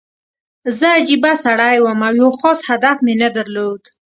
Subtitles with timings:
[0.77, 3.81] زه عجیبه سړی وم او یو خاص هدف مې نه درلود